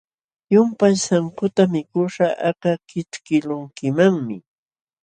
Llumpay 0.51 0.95
sankuta 1.05 1.63
mikuśhqa 1.73 2.27
aka 2.49 2.71
kićhkiqlunkimanmi. 2.87 4.37